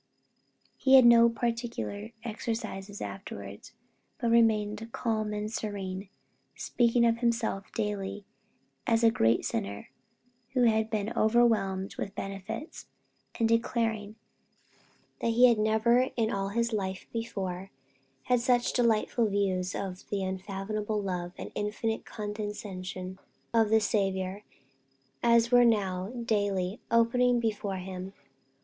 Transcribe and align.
He 0.77 0.95
had 0.95 1.05
no 1.05 1.29
particular 1.29 2.09
exercises 2.23 3.01
afterwards, 3.01 3.73
but 4.17 4.31
remained 4.31 4.91
calm 4.91 5.31
and 5.31 5.53
serene, 5.53 6.09
speaking 6.55 7.05
of 7.05 7.19
himself 7.19 7.71
daily 7.73 8.25
as 8.87 9.03
a 9.03 9.11
great 9.11 9.45
sinner, 9.45 9.91
who 10.53 10.63
had 10.63 10.89
been 10.89 11.13
overwhelmed 11.15 11.97
with 11.97 12.15
benefits, 12.15 12.87
and 13.39 13.47
declaring, 13.47 14.15
that 15.19 15.33
he 15.33 15.45
had 15.47 15.59
never 15.59 16.09
in 16.15 16.31
all 16.31 16.49
his 16.49 16.73
life 16.73 17.05
before, 17.13 17.69
had 18.23 18.39
such 18.39 18.73
delightful 18.73 19.27
views 19.27 19.75
of 19.75 20.09
the 20.09 20.23
unfathomable 20.23 20.99
love 20.99 21.31
and 21.37 21.51
infinite 21.53 22.05
condescension 22.05 23.19
of 23.53 23.69
the 23.69 23.79
Saviour, 23.79 24.41
as 25.21 25.51
were 25.51 25.63
now 25.63 26.09
daily 26.25 26.79
opening 26.89 27.39
before 27.39 27.77
him. 27.77 28.13